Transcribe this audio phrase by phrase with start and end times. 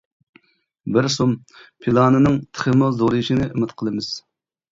[0.95, 1.35] بىر سوم
[1.85, 4.09] پىلانىنىڭ تېخىمۇ زورىيىشىنى ئۈمىد قىلىمىز.